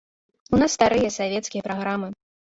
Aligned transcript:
У 0.57 0.59
нас 0.61 0.75
старыя 0.77 1.09
савецкія 1.17 1.65
праграмы. 1.67 2.09